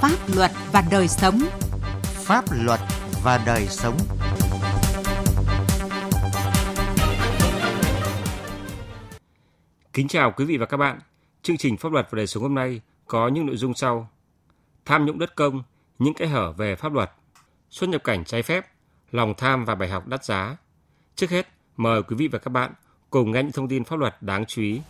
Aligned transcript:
Pháp 0.00 0.18
luật 0.36 0.50
và 0.72 0.84
đời 0.90 1.08
sống. 1.08 1.40
Pháp 2.02 2.44
luật 2.64 2.80
và 3.22 3.42
đời 3.46 3.66
sống. 3.66 3.96
Kính 9.92 10.08
chào 10.08 10.32
quý 10.36 10.44
vị 10.44 10.56
và 10.56 10.66
các 10.66 10.76
bạn. 10.76 10.98
Chương 11.42 11.56
trình 11.56 11.76
Pháp 11.76 11.92
luật 11.92 12.06
và 12.10 12.16
đời 12.16 12.26
sống 12.26 12.42
hôm 12.42 12.54
nay 12.54 12.80
có 13.06 13.28
những 13.28 13.46
nội 13.46 13.56
dung 13.56 13.74
sau. 13.74 14.10
Tham 14.84 15.06
nhũng 15.06 15.18
đất 15.18 15.34
công, 15.34 15.62
những 15.98 16.14
cái 16.14 16.28
hở 16.28 16.52
về 16.52 16.76
pháp 16.76 16.92
luật, 16.92 17.10
xuất 17.70 17.90
nhập 17.90 18.04
cảnh 18.04 18.24
trái 18.24 18.42
phép, 18.42 18.66
lòng 19.10 19.34
tham 19.36 19.64
và 19.64 19.74
bài 19.74 19.88
học 19.88 20.06
đắt 20.06 20.24
giá. 20.24 20.56
Trước 21.16 21.30
hết, 21.30 21.48
mời 21.76 22.02
quý 22.02 22.16
vị 22.16 22.28
và 22.28 22.38
các 22.38 22.50
bạn 22.50 22.72
cùng 23.10 23.32
nghe 23.32 23.42
những 23.42 23.52
thông 23.52 23.68
tin 23.68 23.84
pháp 23.84 23.98
luật 23.98 24.16
đáng 24.20 24.44
chú 24.46 24.62
ý 24.62 24.80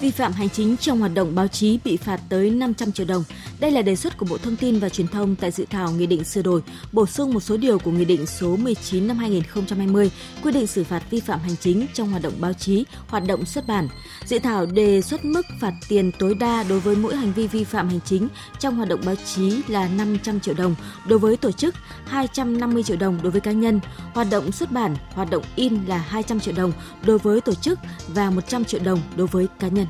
vi 0.00 0.10
phạm 0.10 0.32
hành 0.32 0.48
chính 0.48 0.76
trong 0.76 1.00
hoạt 1.00 1.14
động 1.14 1.34
báo 1.34 1.48
chí 1.48 1.78
bị 1.84 1.96
phạt 1.96 2.20
tới 2.28 2.50
500 2.50 2.92
triệu 2.92 3.06
đồng. 3.06 3.24
Đây 3.60 3.70
là 3.70 3.82
đề 3.82 3.96
xuất 3.96 4.18
của 4.18 4.26
Bộ 4.30 4.38
Thông 4.38 4.56
tin 4.56 4.78
và 4.78 4.88
Truyền 4.88 5.08
thông 5.08 5.36
tại 5.36 5.50
dự 5.50 5.64
thảo 5.70 5.90
Nghị 5.90 6.06
định 6.06 6.24
sửa 6.24 6.42
đổi, 6.42 6.62
bổ 6.92 7.06
sung 7.06 7.34
một 7.34 7.40
số 7.40 7.56
điều 7.56 7.78
của 7.78 7.90
Nghị 7.90 8.04
định 8.04 8.26
số 8.26 8.56
19 8.56 9.06
năm 9.06 9.18
2020 9.18 10.10
quy 10.42 10.52
định 10.52 10.66
xử 10.66 10.84
phạt 10.84 11.02
vi 11.10 11.20
phạm 11.20 11.40
hành 11.40 11.56
chính 11.60 11.86
trong 11.94 12.10
hoạt 12.10 12.22
động 12.22 12.32
báo 12.38 12.52
chí, 12.52 12.84
hoạt 13.08 13.26
động 13.26 13.44
xuất 13.44 13.66
bản. 13.66 13.88
Dự 14.26 14.38
thảo 14.38 14.66
đề 14.66 15.00
xuất 15.00 15.24
mức 15.24 15.46
phạt 15.60 15.72
tiền 15.88 16.12
tối 16.18 16.34
đa 16.34 16.64
đối 16.68 16.80
với 16.80 16.96
mỗi 16.96 17.16
hành 17.16 17.32
vi 17.32 17.46
vi 17.46 17.64
phạm 17.64 17.88
hành 17.88 18.00
chính 18.04 18.28
trong 18.58 18.76
hoạt 18.76 18.88
động 18.88 19.00
báo 19.06 19.14
chí 19.34 19.62
là 19.68 19.88
500 19.88 20.40
triệu 20.40 20.54
đồng 20.54 20.74
đối 21.08 21.18
với 21.18 21.36
tổ 21.36 21.52
chức, 21.52 21.74
250 22.06 22.82
triệu 22.82 22.96
đồng 22.96 23.18
đối 23.22 23.32
với 23.32 23.40
cá 23.40 23.52
nhân, 23.52 23.80
hoạt 24.14 24.26
động 24.30 24.52
xuất 24.52 24.72
bản, 24.72 24.96
hoạt 25.10 25.30
động 25.30 25.42
in 25.56 25.84
là 25.86 25.98
200 25.98 26.40
triệu 26.40 26.54
đồng 26.54 26.72
đối 27.06 27.18
với 27.18 27.40
tổ 27.40 27.54
chức 27.54 27.78
và 28.08 28.30
100 28.30 28.64
triệu 28.64 28.80
đồng 28.84 29.00
đối 29.16 29.26
với 29.26 29.46
cá 29.58 29.68
nhân. 29.68 29.86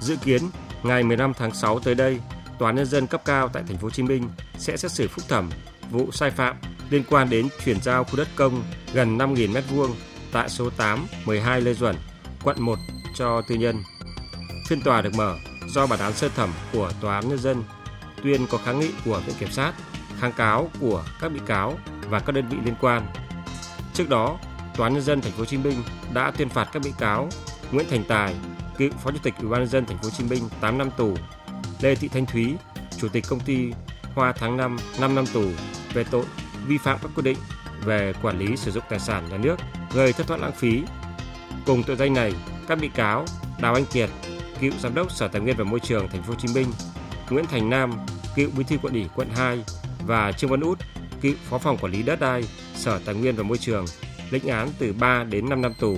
Dự 0.00 0.16
kiến 0.16 0.42
ngày 0.82 1.02
15 1.02 1.34
tháng 1.34 1.54
6 1.54 1.78
tới 1.78 1.94
đây, 1.94 2.20
Tòa 2.58 2.72
nhân 2.72 2.86
dân 2.86 3.06
cấp 3.06 3.22
cao 3.24 3.48
tại 3.48 3.62
thành 3.68 3.76
phố 3.76 3.82
Hồ 3.82 3.90
Chí 3.90 4.02
Minh 4.02 4.28
sẽ 4.58 4.76
xét 4.76 4.90
xử 4.90 5.08
phúc 5.08 5.24
thẩm 5.28 5.50
vụ 5.90 6.10
sai 6.12 6.30
phạm 6.30 6.56
liên 6.90 7.02
quan 7.10 7.30
đến 7.30 7.48
chuyển 7.64 7.80
giao 7.82 8.04
khu 8.04 8.16
đất 8.16 8.28
công 8.36 8.62
gần 8.92 9.18
5.000 9.18 9.52
m2 9.52 9.88
tại 10.32 10.48
số 10.48 10.70
8, 10.70 11.06
12 11.24 11.60
Lê 11.60 11.74
Duẩn, 11.74 11.96
quận 12.44 12.56
1 12.60 12.78
cho 13.14 13.42
tư 13.48 13.54
nhân. 13.54 13.82
Phiên 14.68 14.82
tòa 14.82 15.02
được 15.02 15.14
mở 15.14 15.36
do 15.68 15.86
bản 15.86 16.00
án 16.00 16.12
sơ 16.12 16.28
thẩm 16.28 16.50
của 16.72 16.92
Tòa 17.00 17.14
án 17.14 17.28
Nhân 17.28 17.38
dân 17.38 17.64
tuyên 18.22 18.46
có 18.46 18.58
kháng 18.58 18.80
nghị 18.80 18.90
của 19.04 19.22
Viện 19.26 19.36
Kiểm 19.38 19.50
sát, 19.50 19.72
kháng 20.20 20.32
cáo 20.32 20.70
của 20.80 21.04
các 21.20 21.32
bị 21.32 21.40
cáo 21.46 21.78
và 22.08 22.20
các 22.20 22.32
đơn 22.32 22.48
vị 22.48 22.56
liên 22.64 22.74
quan. 22.80 23.06
Trước 23.94 24.08
đó, 24.08 24.38
Tòa 24.76 24.86
án 24.86 24.94
Nhân 24.94 25.02
dân 25.02 25.20
Thành 25.20 25.32
phố 25.32 25.38
Hồ 25.38 25.44
Chí 25.44 25.56
Minh 25.56 25.82
đã 26.14 26.30
tuyên 26.30 26.48
phạt 26.48 26.68
các 26.72 26.82
bị 26.82 26.92
cáo 26.98 27.28
Nguyễn 27.72 27.86
Thành 27.90 28.04
Tài, 28.08 28.34
cựu 28.78 28.90
Phó 28.90 29.10
Chủ 29.10 29.18
tịch 29.22 29.34
Ủy 29.38 29.48
ban 29.48 29.60
nhân 29.60 29.68
dân 29.68 29.86
thành 29.86 29.98
phố 29.98 30.04
Hồ 30.04 30.10
Chí 30.10 30.24
Minh 30.24 30.48
8 30.60 30.78
năm 30.78 30.90
tù, 30.96 31.14
Lê 31.80 31.94
Thị 31.94 32.08
Thanh 32.08 32.26
Thúy, 32.26 32.54
Chủ 32.98 33.08
tịch 33.08 33.24
công 33.28 33.40
ty 33.40 33.72
Hoa 34.14 34.32
tháng 34.32 34.56
5 34.56 34.76
5 35.00 35.14
năm 35.14 35.24
tù 35.32 35.44
về 35.92 36.04
tội 36.04 36.24
vi 36.66 36.78
phạm 36.78 36.98
các 37.02 37.10
quy 37.16 37.22
định 37.22 37.38
về 37.84 38.12
quản 38.22 38.38
lý 38.38 38.56
sử 38.56 38.70
dụng 38.70 38.84
tài 38.88 38.98
sản 38.98 39.28
nhà 39.30 39.36
nước 39.36 39.56
gây 39.94 40.12
thất 40.12 40.26
thoát 40.26 40.40
lãng 40.40 40.52
phí. 40.52 40.82
Cùng 41.66 41.82
tội 41.82 41.96
danh 41.96 42.14
này, 42.14 42.32
các 42.68 42.78
bị 42.80 42.88
cáo 42.88 43.24
Đào 43.60 43.74
Anh 43.74 43.84
Kiệt, 43.92 44.10
cựu 44.60 44.72
giám 44.80 44.94
đốc 44.94 45.12
Sở 45.12 45.28
Tài 45.28 45.40
nguyên 45.40 45.56
và 45.56 45.64
Môi 45.64 45.80
trường 45.80 46.08
thành 46.08 46.22
phố 46.22 46.28
Hồ 46.28 46.38
Chí 46.38 46.54
Minh, 46.54 46.66
Nguyễn 47.30 47.44
Thành 47.46 47.70
Nam, 47.70 47.92
cựu 48.34 48.50
bí 48.56 48.64
thư 48.64 48.76
quận 48.82 48.92
ủy 48.92 49.06
quận 49.14 49.28
2 49.34 49.64
và 50.06 50.32
Trương 50.32 50.50
Văn 50.50 50.60
Út, 50.60 50.78
cựu 51.20 51.34
phó 51.48 51.58
phòng 51.58 51.78
quản 51.80 51.92
lý 51.92 52.02
đất 52.02 52.20
đai 52.20 52.44
Sở 52.74 53.00
Tài 53.04 53.14
nguyên 53.14 53.36
và 53.36 53.42
Môi 53.42 53.58
trường, 53.58 53.84
lĩnh 54.30 54.46
án 54.46 54.68
từ 54.78 54.92
3 54.92 55.24
đến 55.24 55.48
5 55.48 55.62
năm 55.62 55.74
tù. 55.80 55.96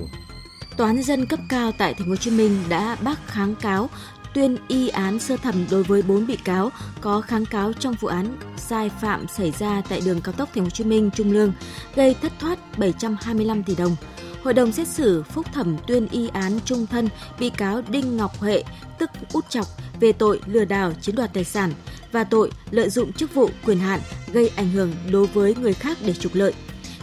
Tòa 0.81 0.89
án 0.89 0.97
nhân 0.97 1.05
dân 1.05 1.27
cấp 1.27 1.41
cao 1.49 1.73
tại 1.73 1.95
Thành 1.95 2.07
phố 2.07 2.11
Hồ 2.11 2.17
Chí 2.17 2.31
Minh 2.31 2.65
đã 2.69 2.97
bác 3.01 3.27
kháng 3.27 3.55
cáo 3.55 3.91
tuyên 4.35 4.57
y 4.69 4.89
án 4.89 5.19
sơ 5.19 5.37
thẩm 5.37 5.67
đối 5.71 5.83
với 5.83 6.03
4 6.03 6.27
bị 6.27 6.37
cáo 6.37 6.71
có 7.01 7.21
kháng 7.21 7.47
cáo 7.47 7.73
trong 7.73 7.95
vụ 8.01 8.09
án 8.09 8.37
sai 8.57 8.91
phạm 9.01 9.29
xảy 9.29 9.53
ra 9.59 9.83
tại 9.89 10.01
đường 10.05 10.21
cao 10.21 10.33
tốc 10.33 10.49
Thành 10.55 10.65
phố 10.65 10.67
Hồ 10.67 10.71
Chí 10.71 10.85
Minh 10.85 11.11
Trung 11.15 11.33
Lương 11.33 11.53
gây 11.95 12.15
thất 12.23 12.33
thoát 12.41 12.79
725 12.79 13.63
tỷ 13.63 13.75
đồng. 13.75 13.97
Hội 14.45 14.55
đồng 14.55 14.73
xét 14.73 14.89
xử 14.89 15.23
phúc 15.23 15.47
thẩm 15.53 15.77
tuyên 15.87 16.09
y 16.09 16.29
án 16.29 16.59
trung 16.65 16.87
thân 16.87 17.09
bị 17.39 17.51
cáo 17.51 17.83
Đinh 17.89 18.17
Ngọc 18.17 18.39
Huệ, 18.39 18.63
tức 18.99 19.11
Út 19.33 19.51
Chọc, 19.51 19.67
về 20.01 20.13
tội 20.13 20.41
lừa 20.47 20.65
đảo 20.65 20.93
chiếm 21.01 21.17
đoạt 21.17 21.35
tài 21.35 21.45
sản 21.45 21.73
và 22.13 22.25
tội 22.25 22.51
lợi 22.71 22.91
dụng 22.91 23.13
chức 23.13 23.35
vụ 23.35 23.51
quyền 23.67 23.79
hạn 23.79 24.01
gây 24.33 24.51
ảnh 24.57 24.71
hưởng 24.71 24.93
đối 25.13 25.27
với 25.27 25.55
người 25.55 25.75
khác 25.75 25.99
để 26.05 26.13
trục 26.13 26.35
lợi 26.35 26.55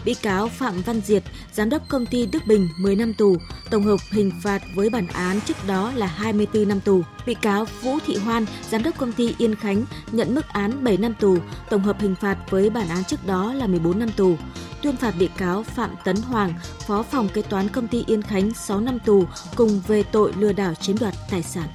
bị 0.08 0.14
cáo 0.14 0.48
Phạm 0.48 0.82
Văn 0.82 1.02
Diệt, 1.02 1.24
giám 1.54 1.70
đốc 1.70 1.88
công 1.88 2.06
ty 2.06 2.26
Đức 2.26 2.48
Bình 2.48 2.70
10 2.78 2.96
năm 2.96 3.14
tù, 3.14 3.38
tổng 3.70 3.84
hợp 3.84 4.00
hình 4.12 4.32
phạt 4.44 4.62
với 4.76 4.90
bản 4.90 5.08
án 5.08 5.42
trước 5.42 5.58
đó 5.68 5.92
là 5.96 6.08
24 6.08 6.68
năm 6.68 6.80
tù. 6.80 7.02
Bị 7.26 7.34
cáo 7.34 7.66
Vũ 7.82 7.98
Thị 8.06 8.16
Hoan, 8.16 8.46
giám 8.70 8.84
đốc 8.84 8.98
công 8.98 9.14
ty 9.14 9.36
Yên 9.38 9.56
Khánh, 9.56 9.86
nhận 10.12 10.36
mức 10.36 10.48
án 10.48 10.84
7 10.84 10.98
năm 10.98 11.14
tù, 11.20 11.38
tổng 11.70 11.84
hợp 11.84 12.00
hình 12.00 12.16
phạt 12.16 12.38
với 12.50 12.70
bản 12.70 12.90
án 12.90 13.04
trước 13.04 13.28
đó 13.28 13.54
là 13.54 13.68
14 13.68 14.00
năm 14.00 14.10
tù. 14.18 14.38
Tuyên 14.82 14.96
phạt 14.98 15.14
bị 15.20 15.30
cáo 15.38 15.64
Phạm 15.64 15.90
Tấn 16.04 16.16
Hoàng, 16.16 16.54
phó 16.88 17.04
phòng 17.04 17.30
kế 17.34 17.42
toán 17.42 17.70
công 17.70 17.88
ty 17.88 18.04
Yên 18.08 18.22
Khánh 18.22 18.54
6 18.54 18.80
năm 18.80 19.00
tù 19.00 19.26
cùng 19.56 19.82
về 19.88 20.04
tội 20.04 20.34
lừa 20.38 20.54
đảo 20.54 20.74
chiếm 20.74 20.98
đoạt 20.98 21.14
tài 21.32 21.44
sản. 21.44 21.68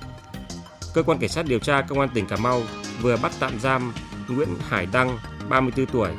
Cơ 0.95 1.03
quan 1.03 1.19
cảnh 1.19 1.31
sát 1.31 1.47
điều 1.47 1.59
tra 1.59 1.83
công 1.83 2.01
an 2.01 2.09
tỉnh 2.15 2.27
Cà 2.27 2.37
Mau 2.37 2.63
vừa 3.03 3.17
bắt 3.17 3.33
tạm 3.41 3.61
giam 3.61 3.93
Nguyễn 4.29 4.49
Hải 4.69 4.87
Đăng, 4.87 5.19
34 5.49 5.87
tuổi, 5.87 6.11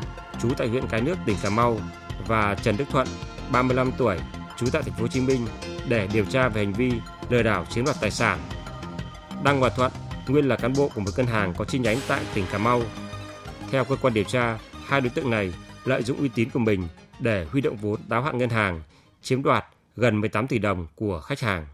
trú 0.41 0.49
tại 0.57 0.67
huyện 0.67 0.87
Cái 0.87 1.01
Nước, 1.01 1.17
tỉnh 1.25 1.37
Cà 1.43 1.49
Mau 1.49 1.79
và 2.27 2.55
Trần 2.55 2.77
Đức 2.77 2.85
Thuận, 2.89 3.07
35 3.51 3.91
tuổi, 3.97 4.17
trú 4.57 4.65
tại 4.71 4.83
thành 4.83 4.93
phố 4.93 5.01
Hồ 5.01 5.07
Chí 5.07 5.21
Minh 5.21 5.47
để 5.87 6.07
điều 6.13 6.25
tra 6.25 6.49
về 6.49 6.63
hành 6.65 6.73
vi 6.73 6.91
lừa 7.29 7.43
đảo 7.43 7.65
chiếm 7.65 7.85
đoạt 7.85 7.97
tài 8.01 8.11
sản. 8.11 8.39
Đăng 9.43 9.59
và 9.59 9.69
Thuận 9.69 9.91
nguyên 10.27 10.47
là 10.47 10.55
cán 10.55 10.73
bộ 10.73 10.89
của 10.95 11.01
một 11.01 11.11
ngân 11.17 11.25
hàng 11.25 11.53
có 11.57 11.65
chi 11.65 11.79
nhánh 11.79 11.97
tại 12.07 12.21
tỉnh 12.33 12.45
Cà 12.51 12.57
Mau. 12.57 12.81
Theo 13.71 13.85
cơ 13.85 13.95
quan 13.95 14.13
điều 14.13 14.23
tra, 14.23 14.57
hai 14.85 15.01
đối 15.01 15.09
tượng 15.09 15.29
này 15.29 15.53
lợi 15.85 16.03
dụng 16.03 16.17
uy 16.17 16.29
tín 16.29 16.49
của 16.49 16.59
mình 16.59 16.87
để 17.19 17.45
huy 17.51 17.61
động 17.61 17.77
vốn 17.77 17.99
đáo 18.07 18.21
hạn 18.21 18.37
ngân 18.37 18.49
hàng, 18.49 18.81
chiếm 19.21 19.43
đoạt 19.43 19.65
gần 19.95 20.21
18 20.21 20.47
tỷ 20.47 20.59
đồng 20.59 20.87
của 20.95 21.19
khách 21.19 21.39
hàng. 21.39 21.65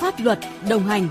Pháp 0.00 0.14
luật 0.18 0.38
đồng 0.68 0.86
hành 0.86 1.08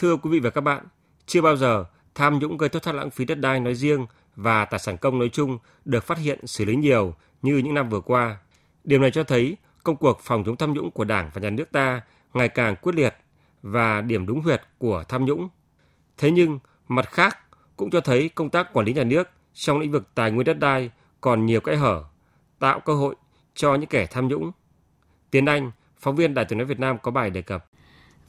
Thưa 0.00 0.16
quý 0.16 0.30
vị 0.30 0.40
và 0.40 0.50
các 0.50 0.60
bạn, 0.60 0.84
chưa 1.26 1.42
bao 1.42 1.56
giờ 1.56 1.84
tham 2.14 2.38
nhũng 2.38 2.56
gây 2.56 2.68
thất 2.68 2.82
thoát 2.82 2.92
lãng 2.92 3.10
phí 3.10 3.24
đất 3.24 3.34
đai 3.34 3.60
nói 3.60 3.74
riêng 3.74 4.06
và 4.36 4.64
tài 4.64 4.80
sản 4.80 4.96
công 4.96 5.18
nói 5.18 5.28
chung 5.28 5.58
được 5.84 6.04
phát 6.04 6.18
hiện 6.18 6.46
xử 6.46 6.64
lý 6.64 6.76
nhiều 6.76 7.14
như 7.42 7.56
những 7.56 7.74
năm 7.74 7.88
vừa 7.88 8.00
qua. 8.00 8.38
Điều 8.84 9.00
này 9.00 9.10
cho 9.10 9.24
thấy 9.24 9.56
công 9.82 9.96
cuộc 9.96 10.20
phòng 10.22 10.44
chống 10.44 10.56
tham 10.56 10.72
nhũng 10.72 10.90
của 10.90 11.04
Đảng 11.04 11.30
và 11.34 11.40
Nhà 11.40 11.50
nước 11.50 11.72
ta 11.72 12.00
ngày 12.34 12.48
càng 12.48 12.76
quyết 12.76 12.94
liệt 12.94 13.14
và 13.62 14.00
điểm 14.00 14.26
đúng 14.26 14.40
huyệt 14.40 14.62
của 14.78 15.04
tham 15.08 15.24
nhũng. 15.24 15.48
Thế 16.18 16.30
nhưng, 16.30 16.58
mặt 16.88 17.08
khác 17.10 17.38
cũng 17.76 17.90
cho 17.90 18.00
thấy 18.00 18.28
công 18.28 18.50
tác 18.50 18.72
quản 18.72 18.86
lý 18.86 18.92
nhà 18.92 19.04
nước 19.04 19.28
trong 19.54 19.78
lĩnh 19.78 19.92
vực 19.92 20.08
tài 20.14 20.30
nguyên 20.30 20.44
đất 20.44 20.58
đai 20.58 20.90
còn 21.20 21.46
nhiều 21.46 21.60
kẽ 21.60 21.76
hở, 21.76 22.04
tạo 22.58 22.80
cơ 22.80 22.94
hội 22.94 23.14
cho 23.54 23.74
những 23.74 23.88
kẻ 23.88 24.06
tham 24.06 24.28
nhũng. 24.28 24.50
Tiến 25.30 25.46
Anh, 25.46 25.70
phóng 25.98 26.16
viên 26.16 26.34
Đài 26.34 26.44
tiếng 26.44 26.58
nói 26.58 26.66
Việt 26.66 26.80
Nam 26.80 26.98
có 27.02 27.10
bài 27.10 27.30
đề 27.30 27.42
cập. 27.42 27.69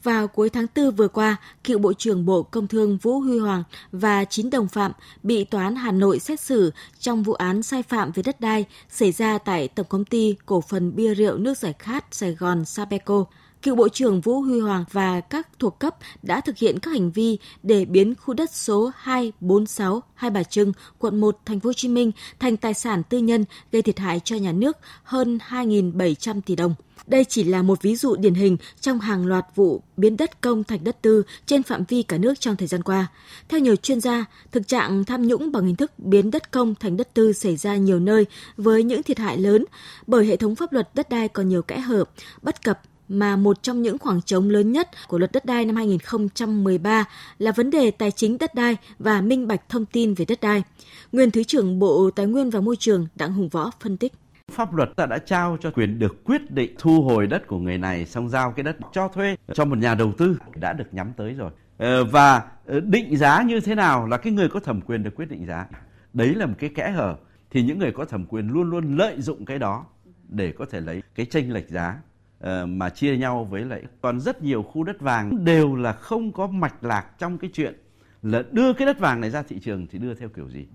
Vào 0.03 0.27
cuối 0.27 0.49
tháng 0.49 0.65
4 0.75 0.91
vừa 0.91 1.07
qua, 1.07 1.37
cựu 1.63 1.79
Bộ 1.79 1.93
trưởng 1.93 2.25
Bộ 2.25 2.43
Công 2.43 2.67
Thương 2.67 2.97
Vũ 2.97 3.19
Huy 3.19 3.39
Hoàng 3.39 3.63
và 3.91 4.25
9 4.25 4.49
đồng 4.49 4.67
phạm 4.67 4.91
bị 5.23 5.43
Tòa 5.43 5.63
án 5.63 5.75
Hà 5.75 5.91
Nội 5.91 6.19
xét 6.19 6.39
xử 6.39 6.71
trong 6.99 7.23
vụ 7.23 7.33
án 7.33 7.63
sai 7.63 7.83
phạm 7.83 8.11
về 8.11 8.23
đất 8.23 8.41
đai 8.41 8.65
xảy 8.89 9.11
ra 9.11 9.37
tại 9.37 9.67
Tổng 9.67 9.85
Công 9.89 10.05
ty 10.05 10.35
Cổ 10.45 10.61
phần 10.61 10.95
Bia 10.95 11.15
Rượu 11.15 11.37
Nước 11.37 11.57
Giải 11.57 11.73
Khát 11.79 12.05
Sài 12.11 12.31
Gòn 12.31 12.65
Sapeco. 12.65 13.25
Cựu 13.61 13.75
Bộ 13.75 13.89
trưởng 13.89 14.21
Vũ 14.21 14.41
Huy 14.41 14.59
Hoàng 14.59 14.85
và 14.91 15.21
các 15.21 15.59
thuộc 15.59 15.79
cấp 15.79 15.95
đã 16.23 16.41
thực 16.41 16.57
hiện 16.57 16.79
các 16.79 16.91
hành 16.91 17.11
vi 17.11 17.37
để 17.63 17.85
biến 17.85 18.15
khu 18.15 18.33
đất 18.33 18.51
số 18.53 18.91
246 18.95 20.03
Hai 20.13 20.31
Bà 20.31 20.43
Trưng, 20.43 20.73
quận 20.99 21.21
1, 21.21 21.37
thành 21.45 21.59
phố 21.59 21.67
Hồ 21.67 21.73
Chí 21.73 21.87
Minh 21.87 22.11
thành 22.39 22.57
tài 22.57 22.73
sản 22.73 23.03
tư 23.03 23.17
nhân 23.17 23.45
gây 23.71 23.81
thiệt 23.81 23.99
hại 23.99 24.19
cho 24.23 24.35
nhà 24.35 24.51
nước 24.51 24.77
hơn 25.03 25.39
2.700 25.49 26.41
tỷ 26.41 26.55
đồng. 26.55 26.75
Đây 27.07 27.25
chỉ 27.25 27.43
là 27.43 27.61
một 27.61 27.81
ví 27.81 27.95
dụ 27.95 28.15
điển 28.15 28.33
hình 28.33 28.57
trong 28.79 28.99
hàng 28.99 29.25
loạt 29.25 29.45
vụ 29.55 29.83
biến 29.97 30.17
đất 30.17 30.41
công 30.41 30.63
thành 30.63 30.83
đất 30.83 31.01
tư 31.01 31.23
trên 31.45 31.63
phạm 31.63 31.83
vi 31.87 32.03
cả 32.03 32.17
nước 32.17 32.39
trong 32.39 32.55
thời 32.55 32.67
gian 32.67 32.83
qua. 32.83 33.07
Theo 33.49 33.59
nhiều 33.59 33.75
chuyên 33.75 34.01
gia, 34.01 34.25
thực 34.51 34.67
trạng 34.67 35.05
tham 35.05 35.27
nhũng 35.27 35.51
bằng 35.51 35.65
hình 35.65 35.75
thức 35.75 35.91
biến 35.99 36.31
đất 36.31 36.51
công 36.51 36.75
thành 36.75 36.97
đất 36.97 37.13
tư 37.13 37.33
xảy 37.33 37.55
ra 37.55 37.75
nhiều 37.75 37.99
nơi 37.99 38.25
với 38.57 38.83
những 38.83 39.03
thiệt 39.03 39.19
hại 39.19 39.37
lớn 39.37 39.65
bởi 40.07 40.25
hệ 40.25 40.35
thống 40.35 40.55
pháp 40.55 40.73
luật 40.73 40.89
đất 40.93 41.09
đai 41.09 41.27
còn 41.27 41.49
nhiều 41.49 41.61
kẽ 41.61 41.79
hở, 41.79 42.05
bất 42.41 42.63
cập 42.63 42.81
mà 43.11 43.35
một 43.35 43.63
trong 43.63 43.81
những 43.81 43.97
khoảng 43.97 44.21
trống 44.21 44.49
lớn 44.49 44.71
nhất 44.71 44.89
của 45.07 45.17
luật 45.17 45.31
đất 45.31 45.45
đai 45.45 45.65
năm 45.65 45.75
2013 45.75 47.05
là 47.37 47.51
vấn 47.51 47.69
đề 47.69 47.91
tài 47.91 48.11
chính 48.11 48.37
đất 48.37 48.55
đai 48.55 48.77
và 48.99 49.21
minh 49.21 49.47
bạch 49.47 49.69
thông 49.69 49.85
tin 49.85 50.13
về 50.13 50.25
đất 50.25 50.41
đai. 50.41 50.63
Nguyên 51.11 51.31
Thứ 51.31 51.43
trưởng 51.43 51.79
Bộ 51.79 52.09
Tài 52.15 52.25
nguyên 52.25 52.49
và 52.49 52.61
Môi 52.61 52.75
trường 52.75 53.07
Đặng 53.15 53.33
Hùng 53.33 53.49
Võ 53.49 53.71
phân 53.79 53.97
tích. 53.97 54.13
Pháp 54.51 54.73
luật 54.73 54.89
ta 54.95 55.05
đã 55.05 55.17
trao 55.17 55.57
cho 55.61 55.71
quyền 55.71 55.99
được 55.99 56.23
quyết 56.23 56.51
định 56.51 56.75
thu 56.79 57.01
hồi 57.01 57.27
đất 57.27 57.47
của 57.47 57.57
người 57.57 57.77
này 57.77 58.05
xong 58.05 58.29
giao 58.29 58.51
cái 58.51 58.63
đất 58.63 58.77
cho 58.93 59.07
thuê 59.07 59.35
cho 59.53 59.65
một 59.65 59.77
nhà 59.77 59.95
đầu 59.95 60.11
tư 60.17 60.37
đã 60.55 60.73
được 60.73 60.93
nhắm 60.93 61.13
tới 61.17 61.33
rồi. 61.33 61.51
Ờ, 61.77 62.03
và 62.03 62.43
ờ, 62.65 62.79
định 62.79 63.17
giá 63.17 63.41
như 63.41 63.59
thế 63.59 63.75
nào 63.75 64.07
là 64.07 64.17
cái 64.17 64.33
người 64.33 64.49
có 64.49 64.59
thẩm 64.59 64.81
quyền 64.81 65.03
được 65.03 65.15
quyết 65.15 65.29
định 65.29 65.45
giá. 65.45 65.67
Đấy 66.13 66.35
là 66.35 66.45
một 66.45 66.55
cái 66.59 66.69
kẽ 66.75 66.91
hở. 66.91 67.15
Thì 67.49 67.63
những 67.63 67.79
người 67.79 67.91
có 67.91 68.05
thẩm 68.05 68.25
quyền 68.25 68.47
luôn 68.47 68.69
luôn 68.69 68.97
lợi 68.97 69.21
dụng 69.21 69.45
cái 69.45 69.59
đó 69.59 69.85
để 70.29 70.51
có 70.51 70.65
thể 70.71 70.81
lấy 70.81 71.01
cái 71.15 71.25
tranh 71.25 71.51
lệch 71.51 71.69
giá. 71.69 71.97
Ờ, 72.41 72.65
mà 72.65 72.89
chia 72.89 73.17
nhau 73.17 73.47
với 73.51 73.65
lại 73.65 73.83
còn 74.01 74.19
rất 74.19 74.43
nhiều 74.43 74.63
khu 74.63 74.83
đất 74.83 75.01
vàng 75.01 75.45
đều 75.45 75.75
là 75.75 75.93
không 75.93 76.31
có 76.31 76.47
mạch 76.47 76.83
lạc 76.83 77.05
trong 77.19 77.37
cái 77.37 77.49
chuyện 77.53 77.75
là 78.21 78.43
đưa 78.51 78.73
cái 78.73 78.85
đất 78.85 78.99
vàng 78.99 79.21
này 79.21 79.29
ra 79.29 79.43
thị 79.43 79.59
trường 79.59 79.87
thì 79.87 79.99
đưa 79.99 80.13
theo 80.13 80.29
kiểu 80.29 80.49
gì? 80.49 80.67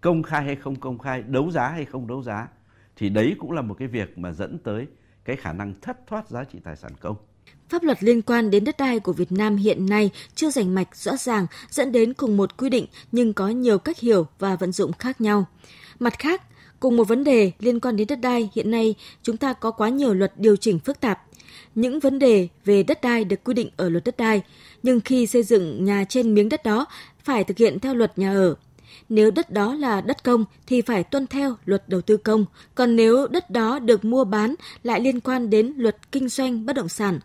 Công 0.00 0.22
khai 0.22 0.44
hay 0.44 0.56
không 0.56 0.76
công 0.76 0.98
khai 0.98 1.22
đấu 1.22 1.50
giá 1.50 1.68
hay 1.68 1.84
không 1.84 2.06
đấu 2.06 2.22
giá? 2.22 2.48
Thì 2.96 3.08
đấy 3.08 3.34
cũng 3.38 3.52
là 3.52 3.62
một 3.62 3.74
cái 3.78 3.88
việc 3.88 4.18
mà 4.18 4.32
dẫn 4.32 4.58
tới 4.58 4.86
cái 5.24 5.36
khả 5.36 5.52
năng 5.52 5.74
thất 5.80 6.06
thoát 6.06 6.28
giá 6.28 6.44
trị 6.44 6.58
tài 6.64 6.76
sản 6.76 6.92
công. 7.00 7.16
Pháp 7.68 7.82
luật 7.82 8.02
liên 8.02 8.22
quan 8.22 8.50
đến 8.50 8.64
đất 8.64 8.76
đai 8.78 9.00
của 9.00 9.12
Việt 9.12 9.32
Nam 9.32 9.56
hiện 9.56 9.86
nay 9.86 10.10
chưa 10.34 10.50
rành 10.50 10.74
mạch 10.74 10.96
rõ 10.96 11.16
ràng 11.16 11.46
dẫn 11.70 11.92
đến 11.92 12.14
cùng 12.14 12.36
một 12.36 12.56
quy 12.56 12.68
định 12.68 12.86
nhưng 13.12 13.32
có 13.32 13.48
nhiều 13.48 13.78
cách 13.78 13.98
hiểu 13.98 14.26
và 14.38 14.56
vận 14.56 14.72
dụng 14.72 14.92
khác 14.92 15.20
nhau. 15.20 15.46
Mặt 15.98 16.18
khác, 16.18 16.42
cùng 16.82 16.96
một 16.96 17.08
vấn 17.08 17.24
đề 17.24 17.52
liên 17.58 17.80
quan 17.80 17.96
đến 17.96 18.06
đất 18.06 18.20
đai 18.20 18.50
hiện 18.54 18.70
nay 18.70 18.94
chúng 19.22 19.36
ta 19.36 19.52
có 19.52 19.70
quá 19.70 19.88
nhiều 19.88 20.14
luật 20.14 20.32
điều 20.36 20.56
chỉnh 20.56 20.78
phức 20.78 21.00
tạp. 21.00 21.22
Những 21.74 22.00
vấn 22.00 22.18
đề 22.18 22.48
về 22.64 22.82
đất 22.82 23.02
đai 23.02 23.24
được 23.24 23.44
quy 23.44 23.54
định 23.54 23.70
ở 23.76 23.88
luật 23.88 24.04
đất 24.04 24.16
đai, 24.16 24.42
nhưng 24.82 25.00
khi 25.00 25.26
xây 25.26 25.42
dựng 25.42 25.84
nhà 25.84 26.04
trên 26.08 26.34
miếng 26.34 26.48
đất 26.48 26.64
đó 26.64 26.86
phải 27.24 27.44
thực 27.44 27.58
hiện 27.58 27.78
theo 27.78 27.94
luật 27.94 28.18
nhà 28.18 28.32
ở. 28.32 28.54
Nếu 29.08 29.30
đất 29.30 29.50
đó 29.50 29.74
là 29.74 30.00
đất 30.00 30.24
công 30.24 30.44
thì 30.66 30.80
phải 30.80 31.04
tuân 31.04 31.26
theo 31.26 31.56
luật 31.64 31.88
đầu 31.88 32.00
tư 32.00 32.16
công, 32.16 32.44
còn 32.74 32.96
nếu 32.96 33.26
đất 33.26 33.50
đó 33.50 33.78
được 33.78 34.04
mua 34.04 34.24
bán 34.24 34.54
lại 34.82 35.00
liên 35.00 35.20
quan 35.20 35.50
đến 35.50 35.74
luật 35.76 36.12
kinh 36.12 36.28
doanh 36.28 36.66
bất 36.66 36.72
động 36.72 36.88
sản 36.88 37.20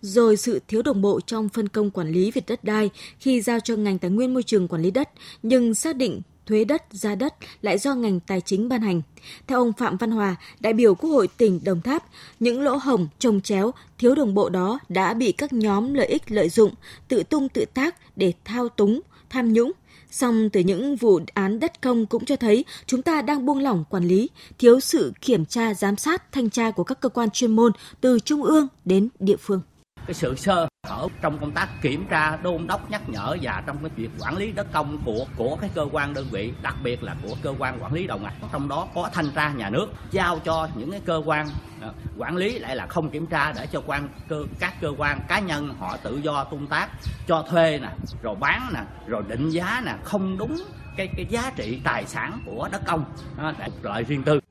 rồi 0.00 0.36
sự 0.36 0.60
thiếu 0.68 0.82
đồng 0.82 1.02
bộ 1.02 1.20
trong 1.20 1.48
phân 1.48 1.68
công 1.68 1.90
quản 1.90 2.08
lý 2.08 2.30
việc 2.30 2.44
đất 2.46 2.64
đai 2.64 2.90
khi 3.18 3.40
giao 3.40 3.60
cho 3.60 3.76
ngành 3.76 3.98
tài 3.98 4.10
nguyên 4.10 4.34
môi 4.34 4.42
trường 4.42 4.68
quản 4.68 4.82
lý 4.82 4.90
đất, 4.90 5.08
nhưng 5.42 5.74
xác 5.74 5.96
định 5.96 6.20
thuế 6.46 6.64
đất, 6.64 6.82
giá 6.90 7.14
đất 7.14 7.34
lại 7.62 7.78
do 7.78 7.94
ngành 7.94 8.20
tài 8.20 8.40
chính 8.40 8.68
ban 8.68 8.82
hành. 8.82 9.02
Theo 9.46 9.58
ông 9.58 9.72
Phạm 9.72 9.96
Văn 9.96 10.10
Hòa, 10.10 10.36
đại 10.60 10.72
biểu 10.72 10.94
Quốc 10.94 11.10
hội 11.10 11.28
tỉnh 11.28 11.60
Đồng 11.64 11.80
Tháp, 11.80 12.04
những 12.40 12.62
lỗ 12.62 12.76
hổng, 12.76 13.08
trồng 13.18 13.40
chéo, 13.40 13.70
thiếu 13.98 14.14
đồng 14.14 14.34
bộ 14.34 14.48
đó 14.48 14.78
đã 14.88 15.14
bị 15.14 15.32
các 15.32 15.52
nhóm 15.52 15.94
lợi 15.94 16.06
ích 16.06 16.32
lợi 16.32 16.48
dụng, 16.48 16.74
tự 17.08 17.22
tung 17.22 17.48
tự 17.48 17.64
tác 17.74 18.16
để 18.16 18.32
thao 18.44 18.68
túng, 18.68 19.00
tham 19.30 19.52
nhũng, 19.52 19.72
Song 20.12 20.50
từ 20.50 20.60
những 20.60 20.96
vụ 20.96 21.20
án 21.34 21.60
đất 21.60 21.80
công 21.80 22.06
cũng 22.06 22.24
cho 22.24 22.36
thấy 22.36 22.64
chúng 22.86 23.02
ta 23.02 23.22
đang 23.22 23.46
buông 23.46 23.58
lỏng 23.58 23.84
quản 23.90 24.04
lý, 24.04 24.30
thiếu 24.58 24.80
sự 24.80 25.12
kiểm 25.20 25.44
tra, 25.44 25.74
giám 25.74 25.96
sát, 25.96 26.32
thanh 26.32 26.50
tra 26.50 26.70
của 26.70 26.84
các 26.84 27.00
cơ 27.00 27.08
quan 27.08 27.30
chuyên 27.30 27.56
môn 27.56 27.72
từ 28.00 28.18
trung 28.18 28.42
ương 28.42 28.68
đến 28.84 29.08
địa 29.18 29.36
phương 29.36 29.60
cái 30.06 30.14
sự 30.14 30.34
sơ 30.36 30.68
hở 30.86 31.08
trong 31.20 31.38
công 31.38 31.50
tác 31.50 31.68
kiểm 31.82 32.06
tra, 32.10 32.36
đôn 32.36 32.66
đốc, 32.66 32.90
nhắc 32.90 33.08
nhở 33.08 33.36
và 33.42 33.62
trong 33.66 33.78
cái 33.82 33.90
việc 33.96 34.10
quản 34.20 34.36
lý 34.36 34.52
đất 34.52 34.72
công 34.72 34.98
của 35.04 35.24
của 35.36 35.56
cái 35.60 35.70
cơ 35.74 35.86
quan 35.92 36.14
đơn 36.14 36.26
vị, 36.30 36.52
đặc 36.62 36.76
biệt 36.82 37.02
là 37.02 37.16
của 37.22 37.34
cơ 37.42 37.54
quan 37.58 37.82
quản 37.82 37.92
lý 37.92 38.06
đầu 38.06 38.18
ngành. 38.18 38.34
Trong 38.52 38.68
đó 38.68 38.88
có 38.94 39.10
thanh 39.12 39.30
tra 39.30 39.52
nhà 39.52 39.70
nước, 39.70 39.86
giao 40.10 40.38
cho 40.38 40.68
những 40.74 40.90
cái 40.90 41.00
cơ 41.04 41.22
quan 41.24 41.48
ờ, 41.80 41.92
quản 42.18 42.36
lý 42.36 42.58
lại 42.58 42.76
là 42.76 42.86
không 42.86 43.10
kiểm 43.10 43.26
tra 43.26 43.52
để 43.52 43.66
cho 43.66 43.82
quan 43.86 44.08
cơ, 44.28 44.44
các 44.60 44.74
cơ 44.80 44.92
quan 44.98 45.20
cá 45.28 45.38
nhân 45.38 45.74
họ 45.78 45.96
tự 46.02 46.16
do 46.16 46.44
tung 46.44 46.66
tác, 46.66 46.88
cho 47.26 47.44
thuê 47.50 47.78
nè, 47.78 47.88
rồi 48.22 48.36
bán 48.40 48.70
nè, 48.74 48.80
rồi 49.06 49.22
định 49.28 49.50
giá 49.50 49.82
nè, 49.86 49.94
không 50.04 50.38
đúng 50.38 50.64
cái 50.96 51.08
cái 51.16 51.26
giá 51.30 51.52
trị 51.56 51.80
tài 51.84 52.06
sản 52.06 52.40
của 52.46 52.68
đất 52.72 52.80
công 52.86 53.04
ờ, 53.38 53.54
để 53.58 53.66
lợi 53.82 54.04
riêng 54.04 54.22
tư. 54.22 54.41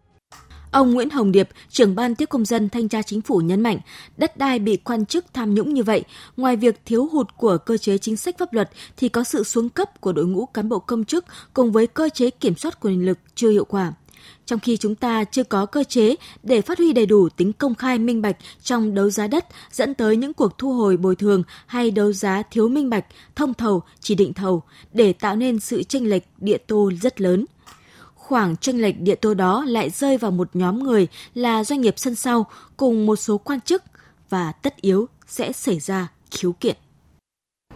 Ông 0.71 0.91
Nguyễn 0.93 1.09
Hồng 1.09 1.31
Điệp, 1.31 1.49
trưởng 1.69 1.95
ban 1.95 2.15
tiếp 2.15 2.25
công 2.25 2.45
dân 2.45 2.69
thanh 2.69 2.89
tra 2.89 3.01
chính 3.01 3.21
phủ 3.21 3.37
nhấn 3.37 3.61
mạnh, 3.61 3.79
đất 4.17 4.37
đai 4.37 4.59
bị 4.59 4.77
quan 4.77 5.05
chức 5.05 5.25
tham 5.33 5.53
nhũng 5.53 5.73
như 5.73 5.83
vậy, 5.83 6.03
ngoài 6.37 6.55
việc 6.55 6.81
thiếu 6.85 7.09
hụt 7.11 7.27
của 7.37 7.57
cơ 7.57 7.77
chế 7.77 7.97
chính 7.97 8.17
sách 8.17 8.37
pháp 8.37 8.53
luật 8.53 8.69
thì 8.97 9.09
có 9.09 9.23
sự 9.23 9.43
xuống 9.43 9.69
cấp 9.69 10.01
của 10.01 10.11
đội 10.11 10.25
ngũ 10.25 10.45
cán 10.45 10.69
bộ 10.69 10.79
công 10.79 11.05
chức 11.05 11.25
cùng 11.53 11.71
với 11.71 11.87
cơ 11.87 12.09
chế 12.09 12.29
kiểm 12.29 12.55
soát 12.55 12.79
quyền 12.81 13.05
lực 13.05 13.17
chưa 13.35 13.49
hiệu 13.49 13.65
quả. 13.65 13.93
Trong 14.45 14.59
khi 14.59 14.77
chúng 14.77 14.95
ta 14.95 15.23
chưa 15.23 15.43
có 15.43 15.65
cơ 15.65 15.83
chế 15.83 16.15
để 16.43 16.61
phát 16.61 16.77
huy 16.77 16.93
đầy 16.93 17.05
đủ 17.05 17.29
tính 17.29 17.53
công 17.53 17.75
khai 17.75 17.99
minh 17.99 18.21
bạch 18.21 18.37
trong 18.63 18.93
đấu 18.93 19.09
giá 19.09 19.27
đất 19.27 19.45
dẫn 19.71 19.93
tới 19.93 20.17
những 20.17 20.33
cuộc 20.33 20.57
thu 20.57 20.73
hồi 20.73 20.97
bồi 20.97 21.15
thường 21.15 21.43
hay 21.65 21.91
đấu 21.91 22.13
giá 22.13 22.43
thiếu 22.51 22.67
minh 22.67 22.89
bạch, 22.89 23.05
thông 23.35 23.53
thầu, 23.53 23.81
chỉ 23.99 24.15
định 24.15 24.33
thầu 24.33 24.63
để 24.93 25.13
tạo 25.13 25.35
nên 25.35 25.59
sự 25.59 25.83
chênh 25.83 26.09
lệch 26.09 26.23
địa 26.37 26.57
tô 26.57 26.91
rất 27.01 27.21
lớn– 27.21 27.45
khoảng 28.31 28.55
tranh 28.55 28.75
lệch 28.75 28.95
địa 28.99 29.15
tô 29.15 29.33
đó 29.33 29.63
lại 29.67 29.89
rơi 29.89 30.17
vào 30.17 30.31
một 30.31 30.47
nhóm 30.53 30.83
người 30.83 31.07
là 31.33 31.63
doanh 31.63 31.81
nghiệp 31.81 31.93
sân 31.97 32.15
sau 32.15 32.45
cùng 32.77 33.05
một 33.05 33.15
số 33.15 33.37
quan 33.37 33.61
chức 33.61 33.83
và 34.29 34.51
tất 34.51 34.75
yếu 34.81 35.05
sẽ 35.27 35.51
xảy 35.51 35.79
ra 35.79 36.07
khiếu 36.31 36.51
kiện. 36.51 36.75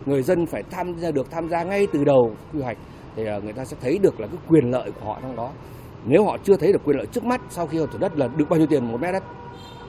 Người 0.06 0.24
dân 0.24 0.46
phải 0.46 0.64
tham 0.72 1.00
gia, 1.00 1.12
được 1.12 1.32
tham 1.32 1.50
gia 1.50 1.64
ngay 1.64 1.88
từ 1.94 2.04
đầu 2.04 2.36
quy 2.54 2.62
hoạch 2.62 2.78
thì 3.16 3.26
à, 3.26 3.40
người 3.44 3.54
ta 3.54 3.66
sẽ 3.66 3.78
thấy 3.82 3.98
được 3.98 4.20
là 4.20 4.28
cái 4.28 4.38
quyền 4.48 4.72
lợi 4.72 4.92
của 4.92 5.06
họ 5.06 5.20
trong 5.22 5.36
đó. 5.36 5.52
Nếu 6.06 6.26
họ 6.26 6.38
chưa 6.44 6.58
thấy 6.58 6.74
được 6.74 6.82
quyền 6.86 6.98
lợi 6.98 7.06
trước 7.12 7.24
mắt 7.24 7.42
sau 7.50 7.68
khi 7.68 7.78
họ 7.78 7.86
thửa 7.86 8.00
đất 8.00 8.18
là 8.18 8.28
được 8.28 8.46
bao 8.50 8.60
nhiêu 8.60 8.68
tiền 8.68 8.92
một 8.92 9.02
mét 9.02 9.14
đất 9.14 9.24